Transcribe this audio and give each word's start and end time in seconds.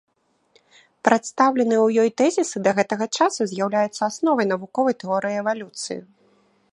Прадстаўленыя 1.07 1.79
ў 1.87 1.89
ёй 2.05 2.09
тэзісы 2.21 2.57
да 2.67 2.71
гэтага 2.79 3.05
часу 3.17 3.41
з'яўляюцца 3.51 4.01
асновай 4.11 4.45
навуковай 4.53 4.95
тэорыі 5.05 5.35
эвалюцыі. 5.43 5.99